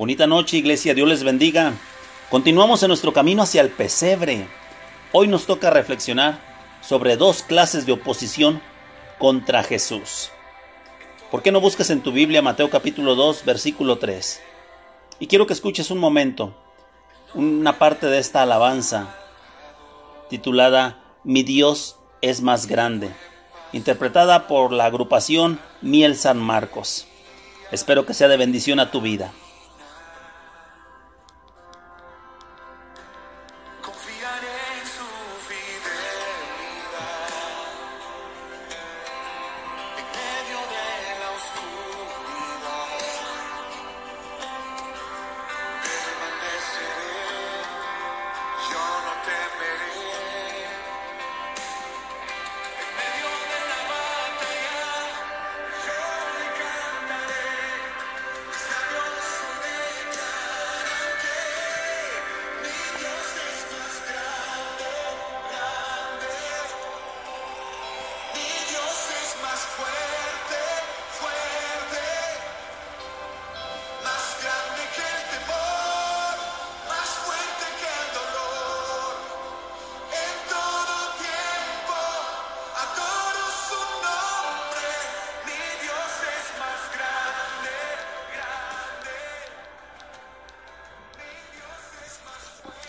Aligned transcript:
Bonita 0.00 0.26
noche, 0.26 0.56
iglesia, 0.56 0.94
Dios 0.94 1.06
les 1.06 1.22
bendiga. 1.22 1.74
Continuamos 2.30 2.82
en 2.82 2.88
nuestro 2.88 3.12
camino 3.12 3.42
hacia 3.42 3.60
el 3.60 3.68
pesebre. 3.68 4.48
Hoy 5.12 5.28
nos 5.28 5.44
toca 5.44 5.68
reflexionar 5.68 6.40
sobre 6.80 7.18
dos 7.18 7.42
clases 7.42 7.84
de 7.84 7.92
oposición 7.92 8.62
contra 9.18 9.62
Jesús. 9.62 10.30
¿Por 11.30 11.42
qué 11.42 11.52
no 11.52 11.60
buscas 11.60 11.90
en 11.90 12.00
tu 12.00 12.12
Biblia 12.12 12.40
Mateo 12.40 12.70
capítulo 12.70 13.14
2, 13.14 13.44
versículo 13.44 13.98
3? 13.98 14.40
Y 15.18 15.26
quiero 15.26 15.46
que 15.46 15.52
escuches 15.52 15.90
un 15.90 15.98
momento 15.98 16.56
una 17.34 17.78
parte 17.78 18.06
de 18.06 18.20
esta 18.20 18.40
alabanza 18.40 19.14
titulada 20.30 21.04
Mi 21.24 21.42
Dios 21.42 21.96
es 22.22 22.40
más 22.40 22.68
grande, 22.68 23.10
interpretada 23.74 24.48
por 24.48 24.72
la 24.72 24.86
agrupación 24.86 25.60
Miel 25.82 26.16
San 26.16 26.38
Marcos. 26.38 27.06
Espero 27.70 28.06
que 28.06 28.14
sea 28.14 28.28
de 28.28 28.38
bendición 28.38 28.80
a 28.80 28.90
tu 28.90 29.02
vida. 29.02 29.34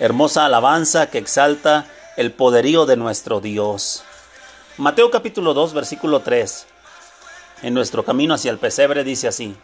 Hermosa 0.00 0.44
alabanza 0.44 1.10
que 1.10 1.18
exalta 1.18 1.86
el 2.16 2.30
poderío 2.30 2.86
de 2.86 2.96
nuestro 2.96 3.40
Dios. 3.40 4.04
Mateo 4.76 5.10
capítulo 5.10 5.54
2 5.54 5.74
versículo 5.74 6.20
3. 6.20 6.68
En 7.62 7.74
nuestro 7.74 8.04
camino 8.04 8.34
hacia 8.34 8.52
el 8.52 8.58
pesebre 8.58 9.02
dice 9.02 9.26
así. 9.26 9.56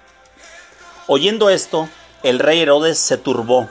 Oyendo 1.06 1.50
esto, 1.50 1.88
el 2.24 2.40
rey 2.40 2.62
Herodes 2.62 2.98
se 2.98 3.16
turbó 3.16 3.70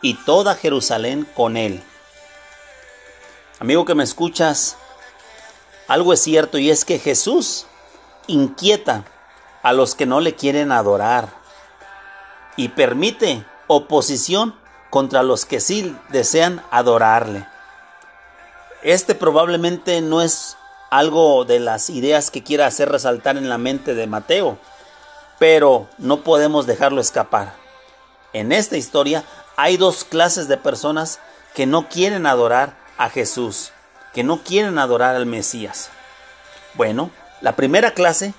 y 0.00 0.14
toda 0.14 0.54
Jerusalén 0.54 1.28
con 1.34 1.58
él. 1.58 1.82
Amigo 3.58 3.84
que 3.84 3.94
me 3.94 4.04
escuchas, 4.04 4.78
algo 5.86 6.14
es 6.14 6.22
cierto 6.22 6.56
y 6.56 6.70
es 6.70 6.86
que 6.86 6.98
Jesús 6.98 7.66
inquieta 8.26 9.04
a 9.62 9.74
los 9.74 9.94
que 9.94 10.06
no 10.06 10.20
le 10.20 10.34
quieren 10.34 10.72
adorar 10.72 11.28
y 12.56 12.68
permite 12.68 13.44
oposición 13.66 14.59
contra 14.90 15.22
los 15.22 15.46
que 15.46 15.60
sí 15.60 15.96
desean 16.10 16.62
adorarle. 16.70 17.46
Este 18.82 19.14
probablemente 19.14 20.00
no 20.00 20.20
es 20.20 20.56
algo 20.90 21.44
de 21.44 21.60
las 21.60 21.88
ideas 21.88 22.30
que 22.30 22.42
quiera 22.42 22.66
hacer 22.66 22.90
resaltar 22.90 23.36
en 23.36 23.48
la 23.48 23.58
mente 23.58 23.94
de 23.94 24.06
Mateo, 24.06 24.58
pero 25.38 25.88
no 25.98 26.22
podemos 26.22 26.66
dejarlo 26.66 27.00
escapar. 27.00 27.54
En 28.32 28.52
esta 28.52 28.76
historia 28.76 29.24
hay 29.56 29.76
dos 29.76 30.04
clases 30.04 30.48
de 30.48 30.56
personas 30.56 31.20
que 31.54 31.66
no 31.66 31.88
quieren 31.88 32.26
adorar 32.26 32.76
a 32.98 33.08
Jesús, 33.08 33.72
que 34.12 34.24
no 34.24 34.42
quieren 34.42 34.78
adorar 34.78 35.14
al 35.14 35.26
Mesías. 35.26 35.90
Bueno, 36.74 37.10
la 37.40 37.56
primera 37.56 37.92
clase 37.92 38.34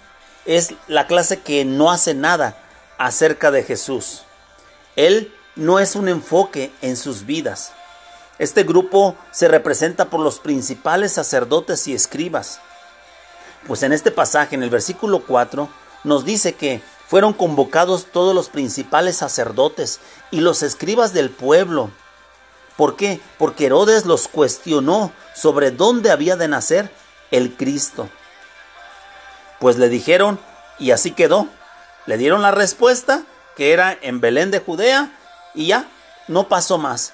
es 0.46 0.74
la 0.88 1.08
clase 1.08 1.40
que 1.40 1.66
no 1.66 1.92
hace 1.92 2.14
nada 2.14 2.56
acerca 2.98 3.52
de 3.52 3.64
Jesús. 3.64 4.24
Él 4.96 5.34
no 5.56 5.80
es 5.80 5.96
un 5.96 6.08
enfoque 6.08 6.72
en 6.82 6.98
sus 6.98 7.26
vidas. 7.26 7.74
Este 8.40 8.64
grupo 8.64 9.16
se 9.32 9.48
representa 9.48 10.10
por 10.10 10.20
los 10.20 10.40
principales 10.40 11.12
sacerdotes 11.12 11.88
y 11.88 11.94
escribas. 11.94 12.60
Pues 13.68 13.84
en 13.84 13.94
este 13.94 14.12
pasaje, 14.12 14.56
en 14.56 14.64
el 14.64 14.70
versículo 14.70 15.24
4, 15.28 15.70
nos 16.04 16.26
dice 16.26 16.54
que 16.54 16.82
fueron 17.08 17.34
convocados 17.34 18.08
todos 18.12 18.34
los 18.34 18.50
principales 18.50 19.18
sacerdotes 19.18 20.00
y 20.32 20.40
los 20.40 20.64
escribas 20.64 21.14
del 21.14 21.30
pueblo. 21.30 21.92
¿Por 22.78 22.96
qué? 22.96 23.20
Porque 23.38 23.68
Herodes 23.68 24.06
los 24.06 24.28
cuestionó 24.28 25.12
sobre 25.36 25.72
dónde 25.72 26.10
había 26.10 26.36
de 26.36 26.48
nacer 26.48 26.90
el 27.30 27.56
Cristo. 27.56 28.10
Pues 29.60 29.78
le 29.78 29.90
dijeron, 29.90 30.40
y 30.80 30.92
así 30.92 31.12
quedó. 31.12 31.48
Le 32.08 32.18
dieron 32.18 32.42
la 32.42 32.52
respuesta, 32.52 33.24
que 33.56 33.74
era 33.74 33.96
en 34.02 34.22
Belén 34.22 34.50
de 34.50 34.60
Judea, 34.60 35.12
y 35.54 35.68
ya, 35.68 35.88
no 36.28 36.48
pasó 36.48 36.78
más. 36.78 37.14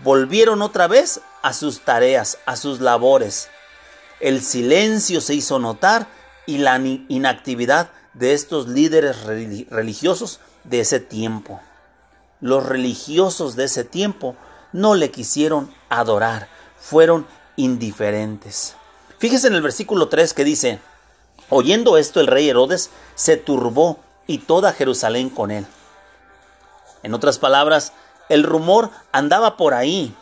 Volvieron 0.00 0.62
otra 0.62 0.86
vez 0.86 1.20
a 1.42 1.52
sus 1.52 1.80
tareas, 1.80 2.38
a 2.46 2.56
sus 2.56 2.80
labores. 2.80 3.48
El 4.20 4.42
silencio 4.42 5.20
se 5.20 5.34
hizo 5.34 5.58
notar 5.58 6.06
y 6.46 6.58
la 6.58 6.78
inactividad 6.78 7.90
de 8.14 8.34
estos 8.34 8.68
líderes 8.68 9.24
religiosos 9.24 10.40
de 10.64 10.80
ese 10.80 11.00
tiempo. 11.00 11.60
Los 12.40 12.66
religiosos 12.66 13.56
de 13.56 13.64
ese 13.64 13.84
tiempo 13.84 14.36
no 14.72 14.94
le 14.94 15.10
quisieron 15.10 15.72
adorar, 15.88 16.48
fueron 16.78 17.26
indiferentes. 17.56 18.74
Fíjese 19.18 19.48
en 19.48 19.54
el 19.54 19.62
versículo 19.62 20.08
3 20.08 20.32
que 20.32 20.44
dice, 20.44 20.78
oyendo 21.50 21.98
esto 21.98 22.20
el 22.20 22.26
rey 22.26 22.48
Herodes 22.48 22.90
se 23.14 23.36
turbó 23.36 23.98
y 24.26 24.38
toda 24.38 24.72
Jerusalén 24.72 25.28
con 25.28 25.50
él. 25.50 25.66
En 27.02 27.14
otras 27.14 27.38
palabras, 27.38 27.92
el 28.28 28.44
rumor 28.44 28.90
andaba 29.12 29.56
por 29.56 29.74
ahí, 29.74 30.14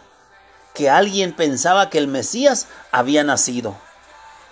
que 0.75 0.89
alguien 0.89 1.33
pensaba 1.33 1.91
que 1.91 1.99
el 1.99 2.09
Mesías 2.09 2.69
había 2.93 3.25
nacido. 3.25 3.77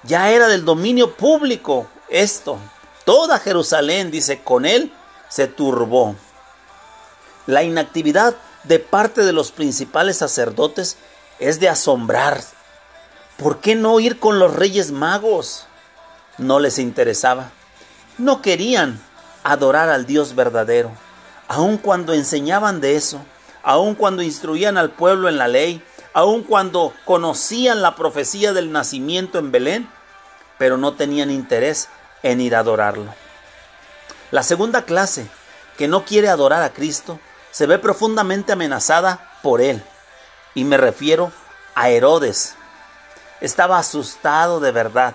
Ya 0.03 0.31
era 0.31 0.49
del 0.49 0.65
dominio 0.65 1.15
público 1.15 1.87
esto. 2.09 2.59
Toda 3.05 3.39
Jerusalén, 3.39 4.11
dice, 4.11 4.43
con 4.43 4.67
él 4.67 4.93
se 5.29 5.47
turbó. 5.47 6.17
La 7.47 7.63
inactividad 7.63 8.35
de 8.65 8.81
parte 8.81 9.23
de 9.23 9.33
los 9.33 9.53
principales 9.53 10.19
sacerdotes 10.19 10.97
es 11.39 11.61
de 11.61 11.69
asombrar. 11.69 12.43
¿Por 13.37 13.61
qué 13.61 13.77
no 13.77 14.01
ir 14.01 14.19
con 14.19 14.39
los 14.39 14.55
reyes 14.55 14.91
magos? 14.91 15.67
No 16.39 16.59
les 16.59 16.79
interesaba. 16.79 17.53
No 18.19 18.43
querían 18.43 19.01
adorar 19.45 19.91
al 19.91 20.07
Dios 20.07 20.35
verdadero 20.35 21.06
aun 21.49 21.79
cuando 21.79 22.13
enseñaban 22.13 22.81
de 22.81 22.97
eso, 22.97 23.21
aun 23.63 23.95
cuando 23.95 24.23
instruían 24.23 24.79
al 24.79 24.91
pueblo 24.91 25.29
en 25.29 25.39
la 25.39 25.49
ley, 25.49 25.83
aun 26.13 26.43
cuando 26.43 26.95
conocían 27.05 27.83
la 27.83 27.95
profecía 27.95 28.53
del 28.53 28.73
nacimiento 28.73 29.39
en 29.39 29.53
Belén, 29.53 29.89
pero 30.59 30.77
no 30.77 30.95
tenían 30.95 31.31
interés 31.31 31.89
en 32.23 32.41
ir 32.41 32.57
a 32.57 32.61
adorarlo. 32.61 33.15
La 34.31 34.43
segunda 34.43 34.83
clase, 34.83 35.29
que 35.77 35.89
no 35.89 36.05
quiere 36.05 36.29
adorar 36.29 36.63
a 36.63 36.73
Cristo, 36.73 37.19
se 37.51 37.67
ve 37.67 37.79
profundamente 37.79 38.53
amenazada 38.53 39.31
por 39.43 39.61
él, 39.61 39.83
y 40.55 40.65
me 40.65 40.77
refiero 40.77 41.33
a 41.75 41.91
Herodes. 41.91 42.55
Estaba 43.41 43.79
asustado 43.79 44.61
de 44.61 44.73
verdad, 44.73 45.15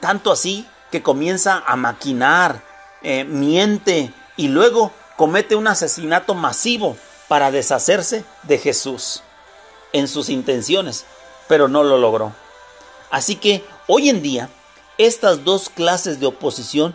tanto 0.00 0.30
así 0.30 0.68
que 0.90 1.02
comienza 1.02 1.62
a 1.66 1.76
maquinar, 1.76 2.62
eh, 3.02 3.24
miente 3.24 4.12
y 4.36 4.48
luego 4.48 4.92
comete 5.18 5.56
un 5.56 5.66
asesinato 5.66 6.32
masivo 6.34 6.96
para 7.26 7.50
deshacerse 7.50 8.24
de 8.44 8.56
Jesús 8.56 9.24
en 9.92 10.06
sus 10.06 10.28
intenciones, 10.28 11.06
pero 11.48 11.66
no 11.66 11.82
lo 11.82 11.98
logró. 11.98 12.32
Así 13.10 13.34
que 13.34 13.64
hoy 13.88 14.10
en 14.10 14.22
día 14.22 14.48
estas 14.96 15.42
dos 15.42 15.70
clases 15.70 16.20
de 16.20 16.26
oposición 16.26 16.94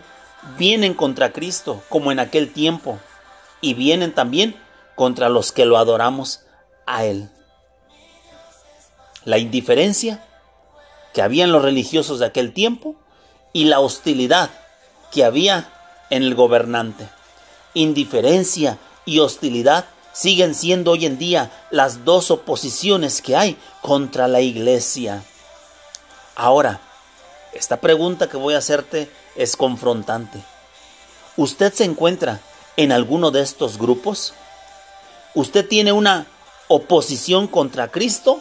vienen 0.56 0.94
contra 0.94 1.34
Cristo 1.34 1.82
como 1.90 2.12
en 2.12 2.18
aquel 2.18 2.50
tiempo 2.50 2.98
y 3.60 3.74
vienen 3.74 4.14
también 4.14 4.58
contra 4.94 5.28
los 5.28 5.52
que 5.52 5.66
lo 5.66 5.76
adoramos 5.76 6.40
a 6.86 7.04
Él. 7.04 7.28
La 9.24 9.36
indiferencia 9.36 10.24
que 11.12 11.20
había 11.20 11.44
en 11.44 11.52
los 11.52 11.60
religiosos 11.60 12.20
de 12.20 12.26
aquel 12.26 12.54
tiempo 12.54 12.96
y 13.52 13.66
la 13.66 13.80
hostilidad 13.80 14.48
que 15.12 15.24
había 15.24 15.70
en 16.08 16.22
el 16.22 16.34
gobernante 16.34 17.06
indiferencia 17.74 18.78
y 19.04 19.18
hostilidad 19.18 19.86
siguen 20.12 20.54
siendo 20.54 20.92
hoy 20.92 21.06
en 21.06 21.18
día 21.18 21.50
las 21.70 22.04
dos 22.04 22.30
oposiciones 22.30 23.20
que 23.20 23.36
hay 23.36 23.58
contra 23.82 24.28
la 24.28 24.40
iglesia. 24.40 25.24
Ahora, 26.36 26.80
esta 27.52 27.80
pregunta 27.80 28.28
que 28.28 28.36
voy 28.36 28.54
a 28.54 28.58
hacerte 28.58 29.10
es 29.36 29.56
confrontante. 29.56 30.42
¿Usted 31.36 31.72
se 31.74 31.84
encuentra 31.84 32.40
en 32.76 32.92
alguno 32.92 33.30
de 33.30 33.42
estos 33.42 33.76
grupos? 33.78 34.34
¿Usted 35.34 35.66
tiene 35.66 35.92
una 35.92 36.26
oposición 36.68 37.48
contra 37.48 37.88
Cristo 37.88 38.40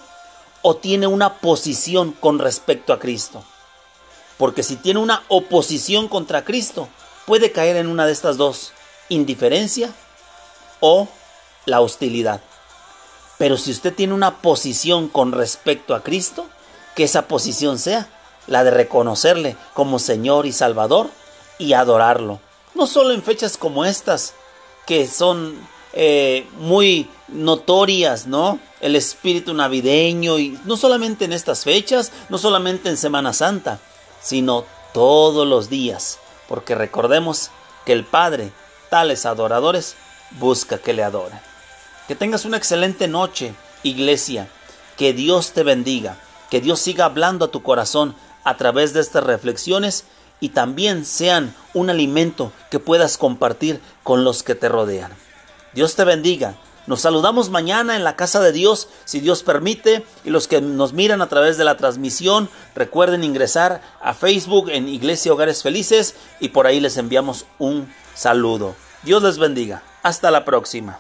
o 0.62 0.76
tiene 0.76 1.08
una 1.08 1.36
posición 1.40 2.12
con 2.12 2.40
respecto 2.40 2.94
a 2.94 3.00
Cristo? 3.00 3.44
Porque 4.38 4.64
si 4.64 4.76
tiene 4.76 5.00
una 5.00 5.24
oposición 5.28 6.08
contra 6.08 6.44
Cristo, 6.44 6.88
puede 7.26 7.52
caer 7.52 7.78
en 7.78 7.88
una 7.88 8.06
de 8.06 8.12
estas 8.12 8.38
dos, 8.38 8.74
indiferencia 9.14 9.92
o 10.80 11.08
la 11.66 11.82
hostilidad. 11.82 12.42
Pero 13.38 13.58
si 13.58 13.72
usted 13.72 13.94
tiene 13.94 14.14
una 14.14 14.42
posición 14.42 15.08
con 15.08 15.32
respecto 15.32 15.96
a 15.96 16.04
Cristo, 16.04 16.46
que 16.96 17.04
esa 17.04 17.28
posición 17.28 17.80
sea 17.80 18.08
la 18.48 18.64
de 18.64 18.72
reconocerle 18.72 19.56
como 19.74 20.00
Señor 20.00 20.46
y 20.46 20.52
Salvador 20.52 21.10
y 21.58 21.74
adorarlo. 21.74 22.40
No 22.76 22.88
solo 22.88 23.14
en 23.14 23.24
fechas 23.24 23.58
como 23.58 23.86
estas, 23.86 24.34
que 24.86 25.08
son 25.08 25.56
eh, 25.94 26.48
muy 26.58 27.10
notorias, 27.28 28.28
¿no? 28.28 28.60
El 28.82 28.96
espíritu 28.96 29.54
navideño 29.54 30.40
y 30.40 30.60
no 30.66 30.76
solamente 30.76 31.26
en 31.26 31.34
estas 31.34 31.64
fechas, 31.64 32.12
no 32.30 32.38
solamente 32.38 32.90
en 32.90 32.98
Semana 32.98 33.34
Santa, 33.34 33.80
sino 34.22 34.66
todos 34.94 35.48
los 35.48 35.70
días, 35.70 36.20
porque 36.48 36.76
recordemos 36.76 37.50
que 37.86 37.94
el 37.94 38.06
Padre, 38.06 38.52
tales 38.94 39.26
adoradores, 39.26 39.96
busca 40.40 40.78
que 40.78 40.94
le 40.94 41.04
adoren. 41.04 41.40
Que 42.08 42.14
tengas 42.14 42.46
una 42.46 42.58
excelente 42.58 43.08
noche, 43.08 43.56
iglesia. 43.82 44.48
Que 44.98 45.14
Dios 45.14 45.54
te 45.54 45.64
bendiga. 45.64 46.20
Que 46.52 46.62
Dios 46.62 46.80
siga 46.80 47.06
hablando 47.06 47.46
a 47.46 47.48
tu 47.48 47.64
corazón 47.64 48.14
a 48.44 48.56
través 48.56 48.94
de 48.94 49.02
estas 49.02 49.24
reflexiones 49.24 50.06
y 50.40 50.50
también 50.50 51.06
sean 51.06 51.56
un 51.74 51.90
alimento 51.90 52.52
que 52.70 52.78
puedas 52.78 53.18
compartir 53.18 53.82
con 54.04 54.24
los 54.24 54.44
que 54.44 54.54
te 54.54 54.70
rodean. 54.70 55.12
Dios 55.74 55.96
te 55.96 56.04
bendiga. 56.04 56.54
Nos 56.86 57.02
saludamos 57.02 57.50
mañana 57.50 57.96
en 57.96 58.04
la 58.04 58.16
casa 58.16 58.42
de 58.42 58.52
Dios, 58.52 58.90
si 59.06 59.22
Dios 59.22 59.42
permite, 59.42 60.06
y 60.24 60.30
los 60.30 60.48
que 60.48 60.62
nos 60.62 60.94
miran 60.94 61.24
a 61.24 61.30
través 61.30 61.58
de 61.58 61.64
la 61.64 61.78
transmisión, 61.78 62.48
recuerden 62.76 63.24
ingresar 63.24 63.82
a 64.04 64.14
Facebook 64.14 64.70
en 64.70 64.88
Iglesia 64.88 65.34
Hogares 65.34 65.64
Felices 65.64 66.14
y 66.40 66.50
por 66.50 66.68
ahí 66.68 66.80
les 66.80 66.98
enviamos 66.98 67.48
un 67.58 67.92
saludo. 68.14 68.76
Dios 69.04 69.24
les 69.24 69.38
bendiga. 69.38 69.84
Hasta 70.04 70.32
la 70.32 70.46
próxima. 70.46 71.00